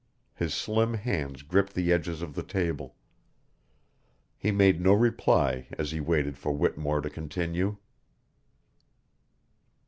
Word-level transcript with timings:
His 0.33 0.55
slim 0.55 0.95
hands 0.95 1.43
gripped 1.43 1.75
the 1.75 1.93
edges 1.93 2.23
of 2.23 2.33
the 2.33 2.41
table. 2.41 2.95
He 4.35 4.49
made 4.51 4.81
no 4.81 4.93
reply 4.93 5.67
as 5.77 5.91
he 5.91 5.99
waited 6.01 6.39
for 6.39 6.51
Whittemore 6.53 7.01
to 7.01 7.09
continue. 7.11 7.77